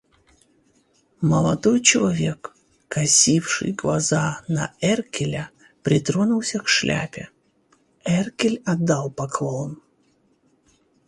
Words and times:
Молодой 1.21 1.79
человек, 1.79 2.55
косивший 2.87 3.71
глаза 3.71 4.41
на 4.47 4.73
Эркеля, 4.81 5.51
притронулся 5.83 6.57
к 6.59 6.67
шляпе; 6.67 7.29
Эркель 8.03 8.63
отдал 8.65 9.11
поклон. 9.11 9.79